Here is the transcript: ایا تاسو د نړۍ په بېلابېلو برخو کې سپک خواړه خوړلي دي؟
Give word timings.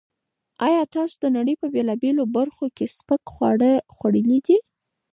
ایا 0.67 0.81
تاسو 0.93 1.15
د 1.23 1.25
نړۍ 1.37 1.55
په 1.61 1.67
بېلابېلو 1.73 2.23
برخو 2.37 2.65
کې 2.75 2.85
سپک 2.95 3.21
خواړه 3.33 3.71
خوړلي 3.95 4.39
دي؟ 4.45 4.57